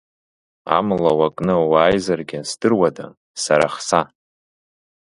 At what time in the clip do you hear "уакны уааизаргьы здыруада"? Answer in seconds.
1.19-3.05